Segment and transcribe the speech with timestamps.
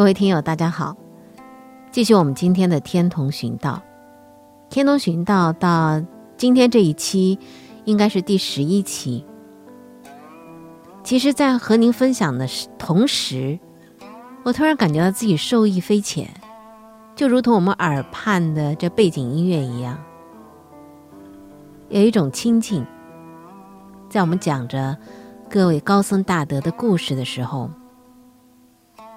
[0.00, 0.96] 各位听友，大家好，
[1.90, 3.82] 继续我们今天的天童寻道。
[4.70, 6.02] 天童寻道到
[6.38, 7.38] 今天这一期，
[7.84, 9.22] 应该是第十一期。
[11.04, 13.60] 其实，在和您分享的同时，
[14.42, 16.26] 我突然感觉到自己受益匪浅，
[17.14, 20.02] 就如同我们耳畔的这背景音乐一样，
[21.90, 22.82] 有一种亲近。
[24.08, 24.96] 在我们讲着
[25.50, 27.70] 各位高僧大德的故事的时候。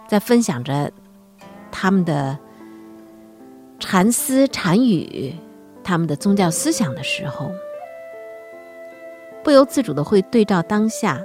[0.08, 0.92] 在分享着
[1.72, 2.38] 他们的
[3.80, 5.34] 禅思禅语、
[5.84, 7.52] 他们的宗教思想的时候，
[9.44, 11.22] 不由自主的会对照当下，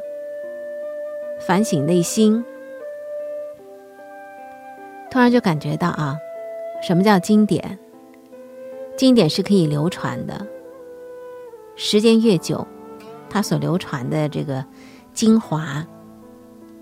[1.40, 2.44] 反省内心，
[5.10, 6.16] 突然就感觉到啊，
[6.82, 7.78] 什么叫经典？
[8.96, 10.44] 经典是可以流传的，
[11.76, 12.66] 时间越久，
[13.30, 14.64] 它所流传的这个
[15.12, 15.86] 精华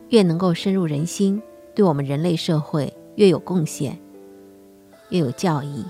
[0.08, 1.42] 越能够深入人心。
[1.77, 3.98] 对我们人类社会越有贡献，
[5.10, 5.84] 越有教益。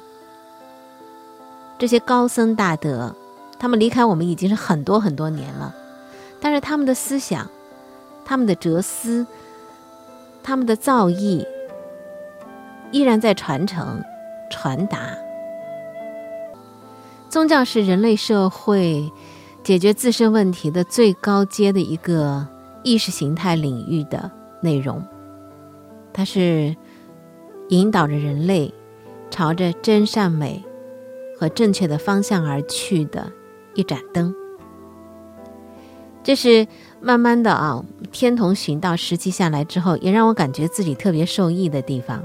[1.78, 3.14] 这些高僧大德，
[3.56, 5.72] 他们离开我们已经是很多很多年了，
[6.40, 7.48] 但是他们的思想、
[8.24, 9.24] 他们的哲思、
[10.42, 11.46] 他们的造诣，
[12.90, 14.02] 依然在传承、
[14.50, 15.16] 传达。
[17.28, 19.08] 宗教是人类社会
[19.62, 22.44] 解决自身问题的最高阶的一个
[22.82, 24.28] 意识形态领域的
[24.60, 25.00] 内容。
[26.17, 26.75] 它是
[27.69, 28.72] 引导着人类
[29.28, 30.64] 朝着真善美
[31.39, 33.31] 和正确的方向而去的
[33.75, 34.34] 一盏灯。
[36.25, 36.67] 这是
[37.03, 42.25] 慢慢的啊，天童寻道实际下来之后，也让我感觉自己特别受益的地方。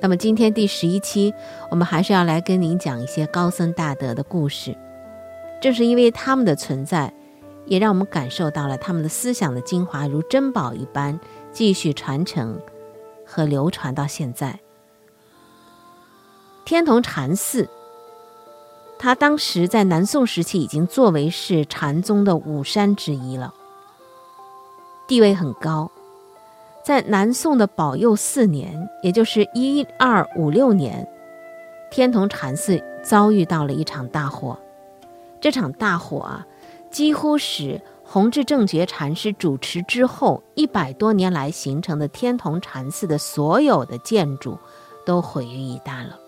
[0.00, 1.34] 那么今天第十一期，
[1.70, 4.74] 我们还是要来跟您讲一些高僧大德的故事。
[5.60, 7.12] 正是因为他们的存在，
[7.66, 11.20] 也让我们感受到了他们的思想的精华如珍宝一般
[11.52, 12.58] 继续传承。
[13.30, 14.58] 和流传到现在，
[16.64, 17.68] 天童禅寺，
[18.98, 23.54] 他当时在南宋时期已经作为是禅宗的五山之一了，
[25.06, 25.88] 地位很高。
[26.84, 31.06] 在南宋的保佑四年，也就是一二五六年，
[31.88, 34.58] 天童禅寺遭遇到了一场大火。
[35.40, 36.44] 这场大火啊，
[36.90, 37.80] 几乎使。
[38.12, 44.58] 弘治正觉禅师主持之后，一百多年来形成的天童禅寺的所有的建筑
[45.06, 46.18] 都毁于一旦了。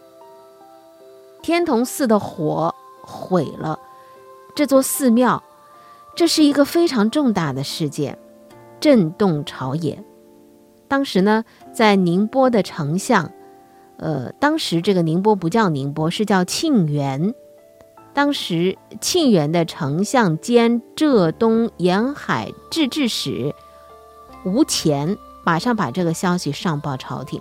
[1.42, 2.72] 天童寺的火
[3.02, 3.76] 毁了
[4.54, 5.42] 这座寺庙，
[6.14, 8.16] 这是一个非常重大的事件，
[8.78, 10.04] 震动朝野。
[10.86, 11.44] 当时呢，
[11.74, 13.28] 在宁波的丞相，
[13.96, 17.34] 呃，当时这个宁波不叫宁波，是叫庆元。
[18.14, 23.54] 当时庆元的丞相兼浙东沿海制置使
[24.44, 27.40] 吴潜马上把这个消息上报朝廷，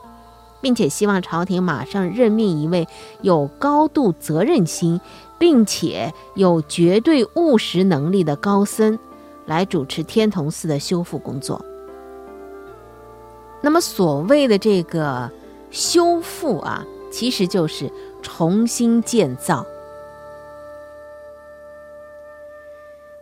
[0.62, 2.88] 并且希望朝廷马上任命一位
[3.22, 5.02] 有高度责任心，
[5.38, 8.98] 并且有绝对务实能力的高僧
[9.46, 11.64] 来主持天童寺的修复工作。
[13.62, 15.30] 那么所谓的这个
[15.70, 19.66] 修复啊，其实就是重新建造。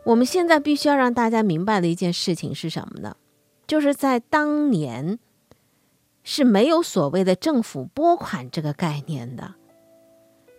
[0.09, 3.15] 我们现在必须要让大家明白的一件事情是什么呢？
[3.67, 5.19] 就是在当年
[6.23, 9.53] 是没有所谓的政府拨款这个概念的，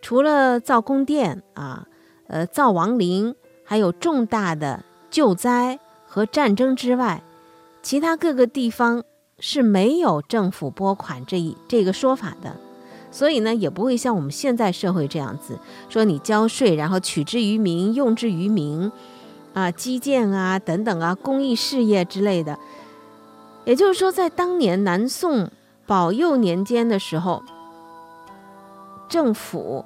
[0.00, 1.88] 除了造宫殿啊、
[2.28, 3.34] 呃造王陵，
[3.64, 7.24] 还有重大的救灾和战争之外，
[7.82, 9.02] 其他各个地方
[9.40, 12.56] 是没有政府拨款这一这个说法的，
[13.10, 15.58] 所以呢，也不会像我们现在社会这样子
[15.88, 18.92] 说你交税，然后取之于民，用之于民。
[19.52, 22.58] 啊，基建啊，等等啊，公益事业之类的。
[23.64, 25.50] 也就是说，在当年南宋
[25.86, 27.42] 保佑年间的时候，
[29.08, 29.84] 政府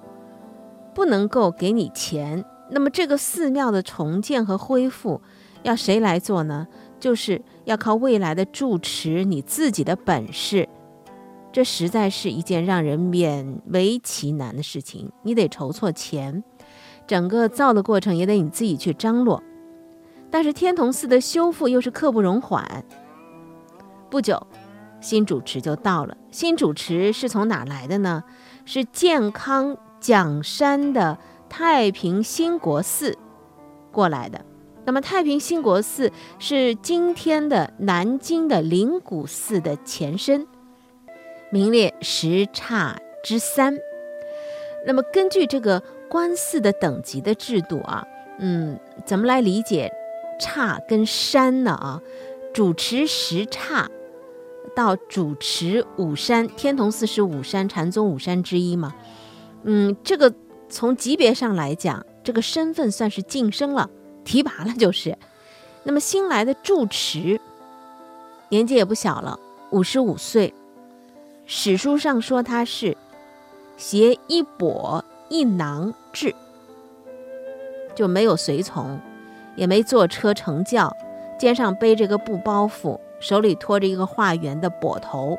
[0.94, 5.20] 不能够给你钱，那么这个寺庙的重建和恢复
[5.62, 6.66] 要谁来做呢？
[7.00, 10.68] 就是要靠未来的住持你自己的本事。
[11.52, 15.10] 这实在是一件让人勉为其难的事情。
[15.22, 16.42] 你得筹措钱，
[17.06, 19.42] 整个造的过程也得你自己去张罗。
[20.34, 22.84] 但是天童寺的修复又是刻不容缓。
[24.10, 24.44] 不久，
[25.00, 26.16] 新主持就到了。
[26.32, 28.24] 新主持是从哪来的呢？
[28.64, 31.16] 是健康蒋山的
[31.48, 33.16] 太平兴国寺
[33.92, 34.44] 过来的。
[34.84, 36.10] 那么太平兴国寺
[36.40, 40.48] 是今天的南京的灵谷寺的前身，
[41.50, 43.78] 名列十刹之三。
[44.84, 48.04] 那么根据这个官寺的等级的制度啊，
[48.40, 48.76] 嗯，
[49.06, 49.92] 怎么来理解？
[50.38, 52.00] 刹跟山呢啊，
[52.52, 53.88] 主持十刹，
[54.74, 58.94] 到主持五山，天童寺是五山禅宗五山之一嘛。
[59.62, 60.32] 嗯，这个
[60.68, 63.88] 从级别上来讲，这个身份算是晋升了，
[64.24, 65.16] 提拔了就是。
[65.84, 67.40] 那么新来的住持
[68.48, 69.38] 年纪也不小了，
[69.70, 70.52] 五十五岁。
[71.46, 72.96] 史书上说他是
[73.76, 76.34] 携一钵一囊至，
[77.94, 78.98] 就没有随从，
[79.56, 80.96] 也没坐车乘轿，
[81.38, 85.38] 肩上背着个布包袱，手里托着一个化缘的钵头，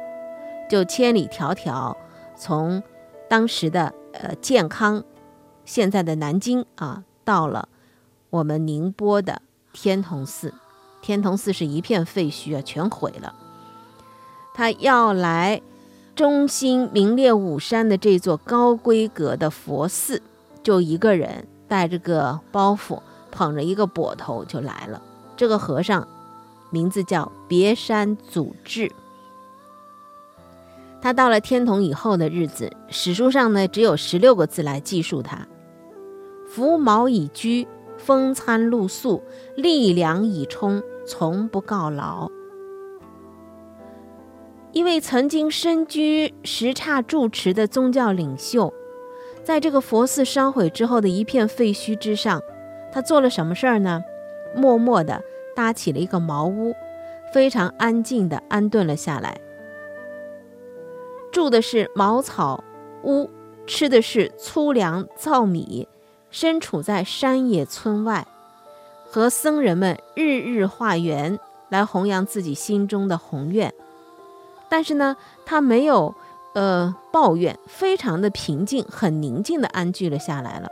[0.70, 1.96] 就千里迢迢
[2.36, 2.82] 从
[3.30, 5.04] 当时的呃健康，
[5.66, 7.70] 现在的南京啊，到了
[8.30, 9.42] 我们宁波的
[9.74, 10.54] 天童寺。
[11.02, 13.34] 天童寺是一片废墟啊，全毁了。
[14.54, 15.62] 他要来。
[16.16, 20.22] 中心名列五山的这座高规格的佛寺，
[20.64, 23.02] 就一个人带着个包袱，
[23.36, 25.02] 捧着一个钵头就来了。
[25.36, 26.08] 这个和尚
[26.70, 28.90] 名字叫别山祖智。
[31.02, 35.46] 他到了天童以后的日子，史书上呢只有十六个字来记述他：
[36.50, 37.68] 服毛以居，
[37.98, 39.22] 风餐露宿，
[39.56, 42.32] 力粮以充，从不告劳。
[44.72, 48.74] 一位曾经身居什刹住持的宗教领袖，
[49.44, 52.42] 在这个佛寺烧毁之后的一片废墟之上，
[52.96, 54.06] 他做了什么事儿呢？
[54.56, 55.22] 默默地
[55.54, 56.74] 搭起了一个茅屋，
[57.34, 59.38] 非常安静地安顿了下来。
[61.30, 62.64] 住的是茅草
[63.04, 63.30] 屋，
[63.68, 65.90] 吃的是粗粮糙米，
[66.32, 68.26] 身处在山野村外，
[69.06, 71.38] 和僧人们日日化缘，
[71.68, 73.74] 来弘扬自己心中的宏愿。
[74.70, 76.16] 但是呢，他没有，
[76.54, 80.70] 呃，抱怨，非常的平静，很宁静的安居了下来了。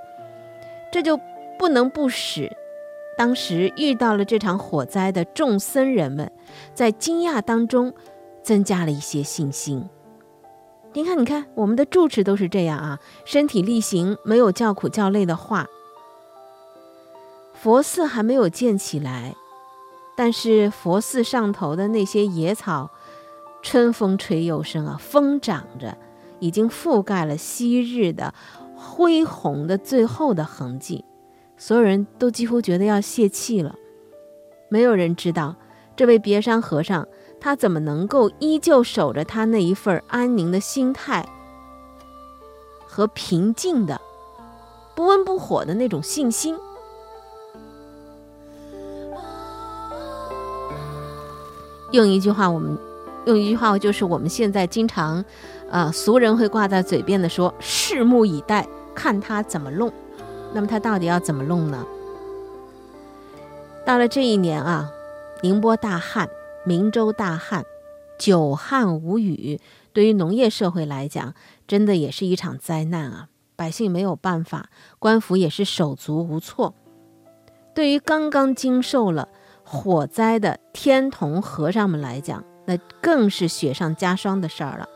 [0.89, 1.19] 这就
[1.63, 2.51] 不能不使
[3.17, 6.29] 当时遇到了这场火灾的众僧人们，
[6.73, 7.93] 在惊讶当中
[8.43, 9.87] 增加了一些信心。
[10.91, 15.67] 你看，你看，我们的住持都是这样啊，身体力行，没有叫苦叫累的话。
[17.53, 19.33] 佛寺还没有建起来，
[20.17, 22.91] 但是佛寺上头的那些野草。
[23.61, 25.97] 春风吹又生啊，风长着，
[26.41, 28.33] 已经覆盖了昔日的
[28.75, 31.05] 恢宏的最后的痕迹。
[31.57, 33.75] 所有人都几乎觉得要泄气了。
[34.69, 35.55] 没有人知道，
[35.95, 37.07] 这位别山和尚
[37.39, 41.27] 他怎么能够依旧守着他那一份安宁的心态
[42.85, 43.99] 和平静的、
[44.95, 46.57] 不温不火的那种信心。
[51.91, 52.77] 用一句话，我们。
[53.25, 55.23] 用一句话，就是我们现在经常，
[55.69, 59.89] 呃，俗人会挂在嘴边的说：“拭目以待，看他怎么弄。”
[60.53, 61.85] 那么他到底要怎么弄呢？
[63.85, 64.91] 到了这一年啊，
[65.41, 66.29] 宁波大旱，
[66.63, 67.65] 明州大旱，
[68.17, 69.59] 久旱无雨，
[69.91, 71.33] 对于农业社会来讲，
[71.67, 73.27] 真的也是一场灾难啊！
[73.55, 76.73] 百姓没有办法，官府也是手足无措。
[77.73, 79.27] 对于刚刚经受了
[79.63, 84.87] 火灾的天童和尚们来讲，那更是雪上加霜的事儿了。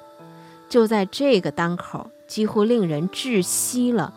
[0.69, 4.13] 就在这个当口，几乎令人窒息了。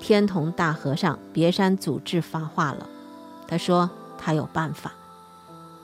[0.00, 2.88] 天童大和尚别山祖智发话了，
[3.46, 3.88] 他说
[4.18, 4.92] 他有办法。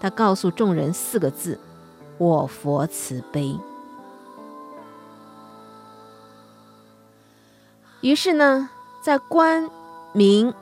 [0.01, 1.61] 他告诉众人四个字
[2.19, 3.59] ：“我佛慈悲。”
[8.03, 8.69] 于是呢，
[9.03, 9.71] 在官、
[10.13, 10.53] 民、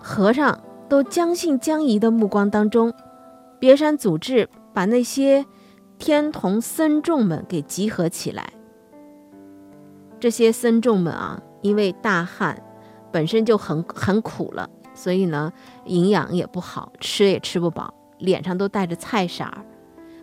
[0.00, 2.94] 和尚都将信将疑的目光当中，
[3.58, 4.48] 别山祖智。
[4.74, 5.44] 把那些
[5.98, 8.54] 天童僧众们给集合起来。
[10.18, 12.58] 这些僧众们啊，因为大旱
[13.12, 15.52] 本身就很很苦了，所以呢，
[15.84, 19.64] 营养也不好，吃也吃不饱，脸上都带着菜色儿。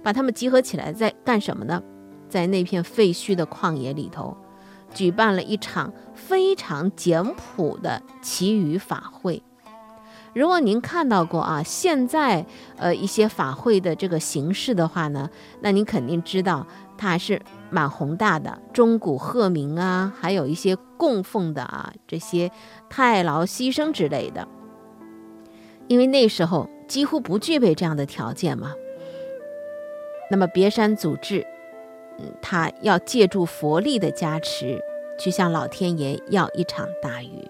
[0.02, 1.82] 把他们集合起来，在干什么呢？
[2.28, 4.36] 在那片废墟的旷野里头，
[4.94, 9.44] 举办了一场非常简朴的祈雨法会。
[10.34, 12.46] 如果您看到过啊，现在
[12.78, 15.30] 呃一些法会的这个形式的话呢，
[15.62, 16.66] 那您肯定知道
[16.98, 22.52] 它是蛮宏大的，钟鼓鹤鸣啊，还有一些供奉的啊这些
[22.90, 24.48] 太牢牺牲之类的。
[25.88, 28.74] 因为那时候几乎不具备这样的条件嘛。
[30.32, 31.46] 那么别山祖智，
[32.20, 34.80] 嗯，他要借助佛力的加持，
[35.20, 37.48] 去向老天爷要一场大雨。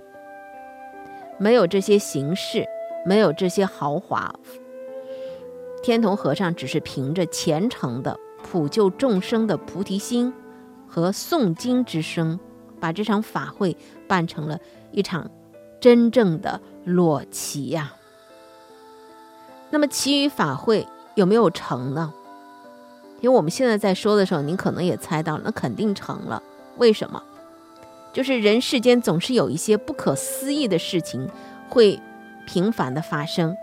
[1.38, 2.66] 没有这些形式，
[3.06, 4.34] 没有这些豪华，
[5.84, 10.34] 天童和尚只是凭着虔诚的普救众生的菩提心
[10.88, 12.40] 和诵经之声，
[12.80, 13.76] 把这场法会
[14.08, 14.60] 办成了
[14.92, 15.30] 一场
[15.80, 17.94] 真正的裸祈呀。
[19.70, 22.14] 那么其余法会有没有成呢？
[23.22, 26.42] 因为我们现在在说的时候，您可能也猜到，那肯定成了。
[26.78, 27.22] 为什么？
[28.12, 31.30] 就是人世间总是有一些不可思议的事情
[31.70, 32.00] 会
[32.48, 33.56] 频繁的发生。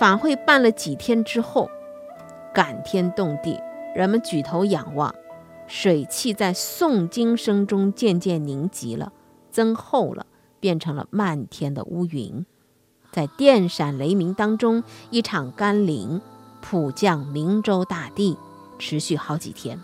[0.00, 1.70] 法会办了几天之后，
[2.58, 3.62] 感天动地，
[3.94, 5.14] 人们举头仰望，
[5.68, 9.12] 水汽在诵经声中渐渐凝集了，
[9.52, 10.26] 增厚了，
[10.58, 12.44] 变成了漫天的乌云。
[13.12, 16.20] 在电闪雷鸣当中，一场甘霖。
[16.60, 18.36] 普降明州大地，
[18.80, 19.80] 持续好几天。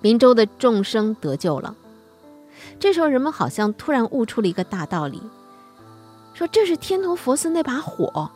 [0.00, 1.76] 明州的众生得救了。
[2.80, 5.20] 这时候，人们好像突然悟出了一个大道理，
[6.32, 8.30] 说这是天童佛寺那把火，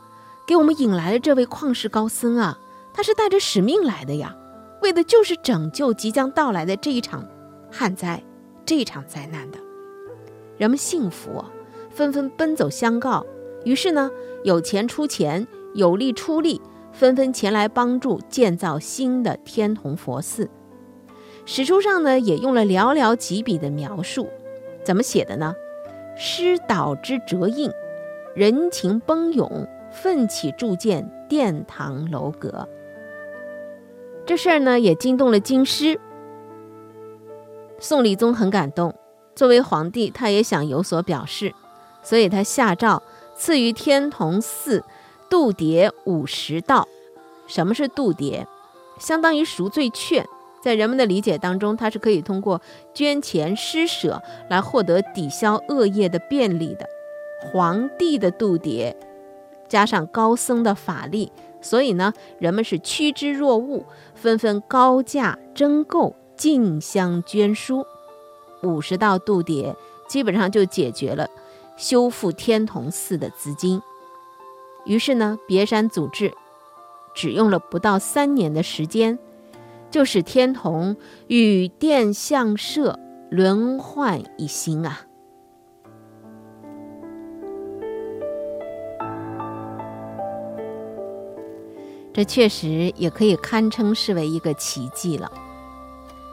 [0.50, 2.58] 给我们引来了这位旷世高僧啊！
[2.92, 4.34] 他是带着使命来的呀，
[4.82, 7.24] 为的就是拯救即将到来的这一场
[7.70, 8.20] 旱灾，
[8.66, 9.58] 这一场灾难的。
[10.58, 11.44] 人们信服，
[11.88, 13.24] 纷纷奔走相告。
[13.64, 14.10] 于是呢，
[14.42, 15.46] 有钱出钱。
[15.74, 20.50] 有力出力，纷纷前来帮助建造新的天童佛寺。
[21.46, 24.28] 史书上呢，也用了寥寥几笔的描述，
[24.82, 25.54] 怎么写的呢？
[26.16, 27.70] 师导之折印，
[28.34, 32.68] 人情奔涌，奋起铸建殿堂楼阁。
[34.26, 36.00] 这事儿呢，也惊动了京师。
[37.78, 38.94] 宋理宗很感动，
[39.34, 41.54] 作为皇帝，他也想有所表示，
[42.02, 43.02] 所以他下诏
[43.34, 44.84] 赐予天童寺。
[45.28, 46.88] 度牒五十道，
[47.46, 48.44] 什么是度牒？
[48.98, 50.26] 相当于赎罪券，
[50.60, 52.60] 在人们的理解当中，它是可以通过
[52.92, 56.84] 捐钱施舍来获得抵消恶业的便利的。
[57.40, 58.92] 皇帝的度牒，
[59.70, 61.30] 加上高僧的法力，
[61.62, 67.86] 所以呢，人们是趋之若鹜，纷纷高价征购，竞相捐书。
[68.62, 69.76] 五十道度牒，
[70.08, 71.28] 基本上就解决了
[71.76, 73.80] 修复天童寺的资金。
[74.84, 76.34] 于是呢，别山祖治
[77.14, 79.18] 只用了不到三年的时间，
[79.88, 80.96] 就使天童
[81.28, 82.98] 与殿相社
[83.30, 85.06] 轮换一新啊！
[92.12, 95.30] 这确实也可以堪称是为一个奇迹了。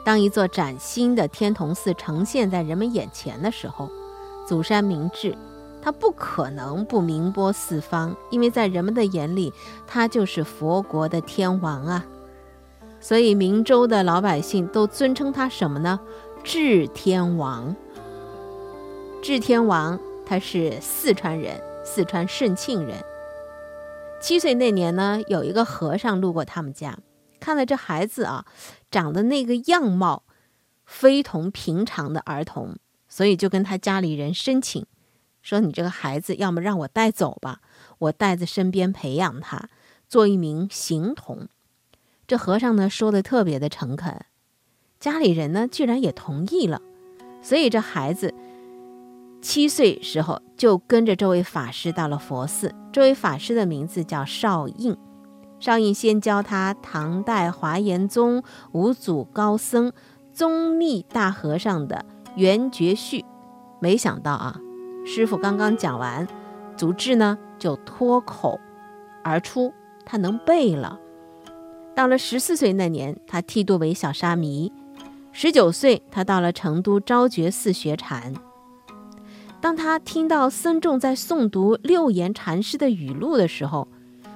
[0.04, 3.88] 当一座崭新的天童寺呈现在人们眼前的时候，
[4.46, 5.36] 祖山明志。
[5.80, 9.52] 他不可能不名播四方，因为在人们的眼里，
[9.86, 12.04] 他就是佛国的天王啊。
[13.00, 16.00] 所以明州的老百姓都尊称他什么呢？
[16.42, 17.74] 智天王。
[19.22, 22.96] 智天王他是四川人，四川顺庆人。
[24.20, 26.98] 七岁那年呢，有一个和尚路过他们家，
[27.38, 28.44] 看了这孩子啊，
[28.90, 30.24] 长得那个样貌
[30.84, 32.76] 非同平常的儿童，
[33.08, 34.84] 所以就跟他家里人申请。
[35.40, 37.60] 说你这个孩子，要么让我带走吧，
[37.98, 39.68] 我带在身边培养他，
[40.08, 41.48] 做一名行童。
[42.26, 44.26] 这和尚呢说的特别的诚恳，
[44.98, 46.82] 家里人呢居然也同意了。
[47.40, 48.34] 所以这孩子
[49.40, 52.74] 七岁时候就跟着这位法师到了佛寺。
[52.92, 54.96] 这位法师的名字叫少印。
[55.60, 58.42] 少印先教他唐代华严宗
[58.72, 59.92] 五祖高僧
[60.32, 62.04] 宗密大和尚的
[62.36, 63.24] 圆觉序，
[63.80, 64.56] 没想到啊。
[65.04, 66.28] 师傅刚刚讲完，
[66.76, 68.60] 祖智呢就脱口
[69.24, 69.72] 而出，
[70.04, 71.00] 他能背了。
[71.94, 74.70] 到了十四岁那年，他剃度为小沙弥；
[75.32, 78.34] 十九岁，他到了成都昭觉寺学禅。
[79.60, 83.88] 当他听到僧众在诵读六言禅师的语录的时候，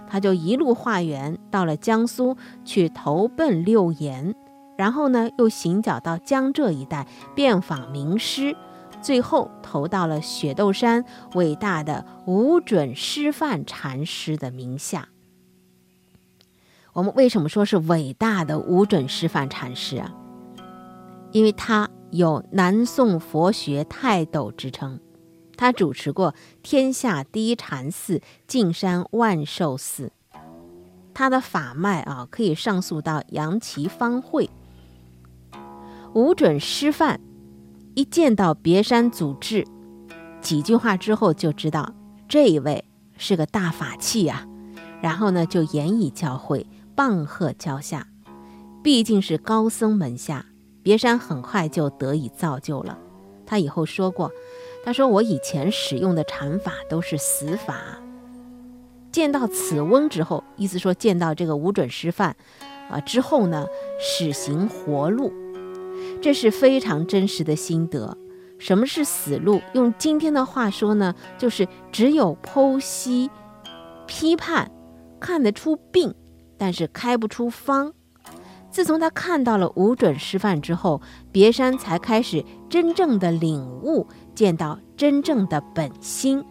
[0.09, 4.35] 他就一路化缘到了江苏去投奔六言，
[4.76, 8.57] 然后呢又行脚到江浙一带遍访名师。
[9.00, 15.09] 最后投到了雪窦山伟大的无准师范禅师的名下。
[16.93, 20.14] 我们为什么说是伟大的无准师范禅师啊？
[21.33, 25.00] 因为他有南宋佛学泰斗之称，
[25.62, 30.11] 他主持过天下第一禅寺径山万寿寺，
[31.14, 34.50] 他的法脉啊可以上溯到杨岐方会。
[36.14, 37.21] 无准师范。
[37.95, 39.64] 一见到别山祖智，
[40.40, 41.95] 几句话之后就知道
[42.26, 42.85] 这一位
[43.16, 44.45] 是个大法器呀。
[45.00, 46.66] 然后呢，就言以教诲，
[46.97, 48.09] 棒喝教下。
[48.83, 50.45] 毕竟是高僧门下，
[50.83, 52.99] 别山很快就得以造就了。
[53.47, 54.33] 他以后说过
[54.85, 58.01] ：“他说我以前使用的禅法都是死法，
[59.11, 62.37] 见到此翁之后，意思说见到这个无准师范
[62.91, 63.67] 啊之后呢，
[64.01, 65.33] 使行活路。”
[66.21, 68.17] 这是非常真实的心得。
[68.59, 69.61] 什么是死路？
[69.73, 73.31] 用今天的话说呢，就是只有剖析、
[74.07, 74.71] 批判，
[75.21, 76.15] 看得出病，
[76.57, 77.93] 但是开不出方。
[78.73, 86.43] 自从他看到了无准师范之后，别山才开始真正的领悟，见到真正的本心。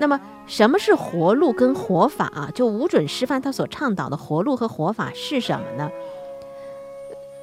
[0.00, 2.50] 那么，什么是活路跟活法啊？
[2.52, 5.88] 就无准师范他所倡导的活路和活法是什么呢？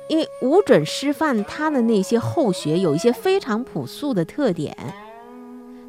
[0.10, 4.76] 因为无准师范他的那些后学有一些非常朴素的特点，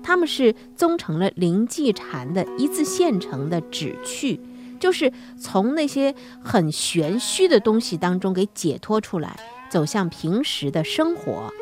[0.02, 4.38] 他们是宗成了灵济禅的一字现成的旨趣。
[4.78, 11.52] 就是从那些很玄虚的东西当中给解脱出来，走向平时的生活。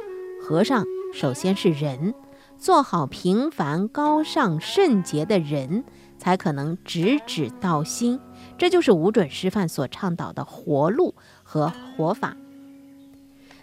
[0.42, 2.14] 和尚首先是人，
[2.56, 5.85] 做好平凡、高尚、圣洁的人，
[6.18, 8.20] 才可能直指道心。
[8.56, 12.37] 这就是无准师范所倡导的活路和活法。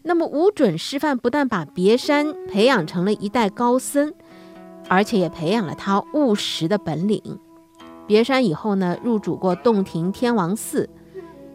[0.03, 4.13] 那么，无准师范不但把别山培养成了一代高僧，
[4.89, 7.39] 而且也培养了他务实的本领。
[8.05, 10.89] 别山以后呢，入主过洞庭天王寺，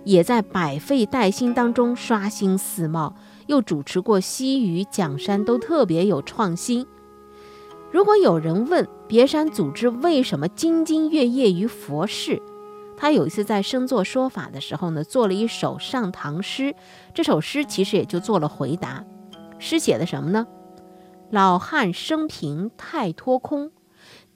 [0.05, 3.15] 也在百废待兴当中刷新寺貌，
[3.47, 6.87] 又主持过西隅讲山，都特别有创新。
[7.91, 12.41] 如果有人问别山组织为什么兢兢业业于佛事，
[12.97, 16.75] 他有一次在生座说法的时候呢，做了一首上堂诗，
[17.15, 19.05] 这首诗其实也就做了回答。
[19.59, 20.47] 诗写的什么呢？
[21.31, 23.71] 老汉生平太脱空。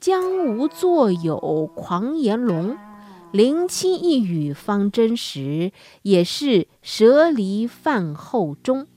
[0.03, 2.77] 将无作有狂言龙，
[3.31, 5.71] 灵清一语方真实，
[6.03, 8.89] 也是舍离饭后钟。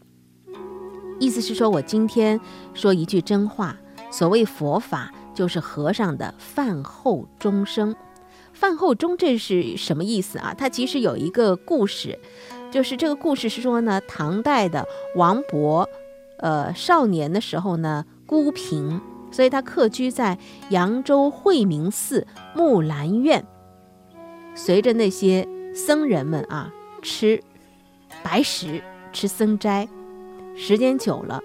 [1.19, 2.41] 意思是说，我今天
[2.73, 3.77] 说一句真话。
[4.09, 7.95] 所谓佛法，就是和尚的饭后钟声。
[8.51, 10.55] 饭后钟这是什么意思啊？
[10.57, 12.17] 它其实有一个故事，
[12.71, 14.83] 就是这个故事是说呢，唐代的
[15.15, 15.87] 王勃，
[16.39, 18.99] 呃，少年的时候呢，孤贫。
[19.35, 20.37] 所以他客居在
[20.69, 23.45] 扬州惠明寺木兰院，
[24.55, 25.45] 随着那些
[25.75, 26.71] 僧人们啊
[27.01, 27.43] 吃
[28.23, 29.89] 白食、吃僧斋，
[30.55, 31.41] 时间久了，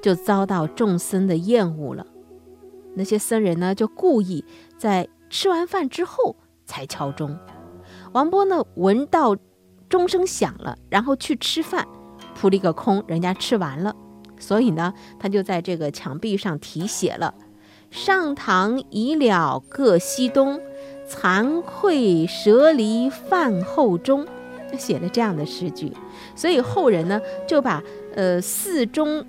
[0.00, 2.06] 就遭到众僧的厌恶了。
[2.94, 4.44] 那些僧人呢，就故意
[4.78, 7.36] 在吃完饭之后才敲钟。
[8.12, 9.36] 王波呢，闻到
[9.88, 11.84] 钟声响了，然后去吃饭，
[12.36, 13.96] 扑了一个空，人家吃完了。
[14.38, 17.34] 所以呢，他就在这个墙壁上题写了
[17.90, 20.60] “上堂已了各西东，
[21.08, 24.26] 惭愧蛇离饭后钟”，
[24.78, 25.92] 写了这样的诗句。
[26.34, 27.82] 所以后人呢，就把
[28.14, 29.24] 呃四钟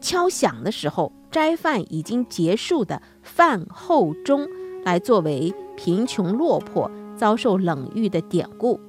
[0.00, 4.48] 敲响的时候，斋饭已经结束的饭后钟，
[4.84, 8.80] 来作为贫穷落魄、遭受冷遇的典故。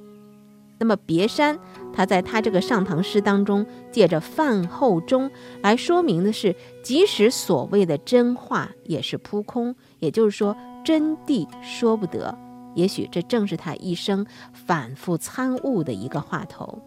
[0.80, 1.60] 那么别山。
[2.00, 5.30] 他在他这个上堂诗当中，借着饭后钟
[5.62, 12.34] 来说明的是，即使所谓的真话也是扑空，也就是说真谛说不得。
[12.74, 16.82] 也许这正是他一生反复参悟的一个话头。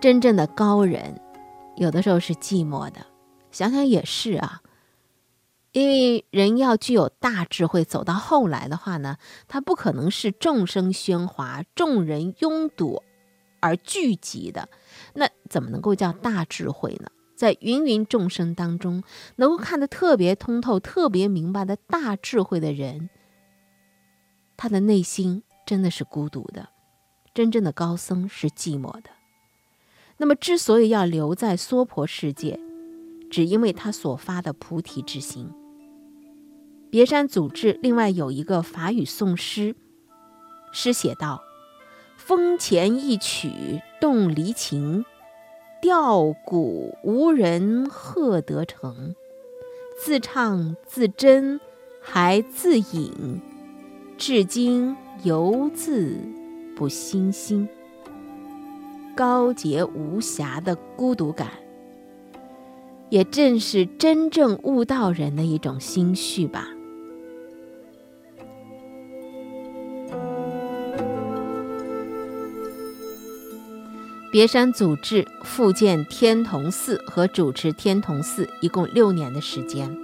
[0.00, 1.20] 真正的高人，
[1.76, 3.04] 有的时候是寂寞的，
[3.50, 4.62] 想想也是啊。
[5.74, 9.16] 因为人要具有大智慧，走到后来的话呢，
[9.48, 13.02] 他不可能是众生喧哗、众人拥堵
[13.58, 14.68] 而聚集的，
[15.14, 17.10] 那怎么能够叫大智慧呢？
[17.34, 19.02] 在芸芸众生当中，
[19.36, 23.10] 能够看得特别通透、特别明白的大智慧的人，
[24.56, 26.68] 他的内心真的是孤独的。
[27.34, 29.10] 真正的高僧是寂寞的。
[30.18, 32.60] 那么，之所以要留在娑婆世界，
[33.28, 35.50] 只因为他所发的菩提之心。
[36.94, 39.74] 别山组织另外有一个法语颂诗，
[40.70, 41.42] 诗写道
[42.16, 43.50] ：“风前一曲
[44.00, 45.04] 动离情，
[45.82, 49.16] 吊鼓无人贺得成。
[49.98, 51.58] 自唱自斟
[52.00, 53.40] 还自饮，
[54.16, 56.16] 至今犹自
[56.76, 57.68] 不心心。
[59.16, 61.48] 高洁无瑕的孤独感，
[63.10, 66.68] 也正是真正悟道人的一种心绪吧。”
[74.34, 79.96] 别山祖制复建天童寺和主持天童寺一共六年的时间，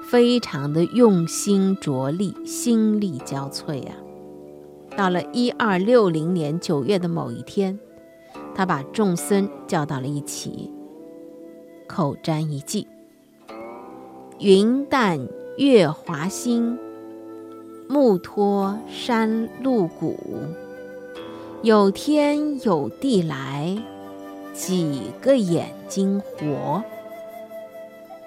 [0.00, 3.96] 非常的用心着力，心力交瘁啊！
[4.96, 7.76] 到了一二六零年九月的某一天，
[8.54, 10.70] 他把众僧叫到了一起，
[11.88, 12.86] 口占一偈
[14.38, 15.18] ：“云淡
[15.58, 16.78] 月华新，
[17.88, 20.16] 木托山路古。”
[21.64, 23.74] 有天有地来，
[24.52, 26.84] 几个眼睛活。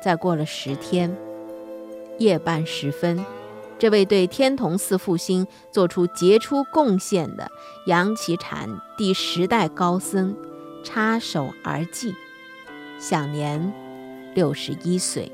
[0.01, 1.15] 再过了十天，
[2.17, 3.23] 夜半时分，
[3.77, 7.47] 这位对天童寺复兴做出杰出贡献的
[7.85, 10.35] 杨岐禅第十代高僧
[10.83, 12.15] 插手而祭，
[12.97, 13.71] 享年
[14.33, 15.31] 六十一岁。